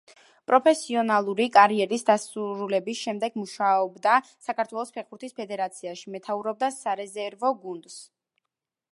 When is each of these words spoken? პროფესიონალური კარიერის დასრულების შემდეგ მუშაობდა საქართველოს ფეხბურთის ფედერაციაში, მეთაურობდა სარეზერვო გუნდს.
პროფესიონალური 0.49 1.43
კარიერის 1.57 2.05
დასრულების 2.05 3.01
შემდეგ 3.07 3.37
მუშაობდა 3.41 4.15
საქართველოს 4.47 4.91
ფეხბურთის 4.95 5.37
ფედერაციაში, 5.41 6.13
მეთაურობდა 6.15 6.71
სარეზერვო 6.77 7.53
გუნდს. 7.67 7.99